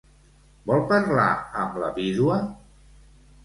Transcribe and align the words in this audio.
Vol 0.69 0.81
parlar 0.93 1.27
amb 1.67 1.79
la 1.85 1.93
vídua? 2.01 2.41